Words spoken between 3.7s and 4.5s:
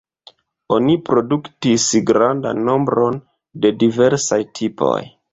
diversaj